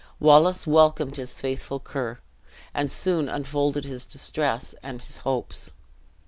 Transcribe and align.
Wallace 0.19 0.65
welcomed 0.65 1.17
his 1.17 1.39
faithful 1.39 1.79
Ker, 1.79 2.17
and 2.73 2.89
soon 2.89 3.29
unfolded 3.29 3.85
his 3.85 4.03
distress 4.03 4.73
and 4.81 4.99
his 4.99 5.17
hopes. 5.17 5.69